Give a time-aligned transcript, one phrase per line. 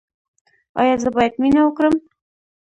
[0.81, 1.95] ایا زه باید مینه وکړم؟